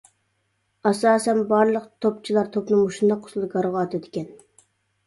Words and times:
ئاساسەن 0.89 1.41
بارلىق 1.51 1.85
توپچىلار 2.07 2.51
توپنى 2.57 2.81
مۇشۇنداق 2.81 3.31
ئۇسۇلدا 3.31 3.53
گارغا 3.57 3.87
ئاتىدىكەن. 3.87 4.29